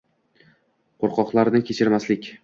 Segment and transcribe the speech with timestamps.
[1.03, 2.31] Qo’rqoqlarni kechirmaslik